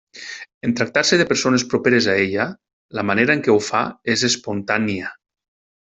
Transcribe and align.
En 0.67 0.71
tractar-se 0.79 1.19
de 1.21 1.27
persones 1.33 1.65
properes 1.75 2.07
a 2.07 2.15
ella, 2.23 2.47
la 3.01 3.05
manera 3.13 3.37
en 3.39 3.47
què 3.49 3.55
ho 3.57 3.63
fa 3.71 3.83
és 4.17 4.29
espontània. 4.33 5.17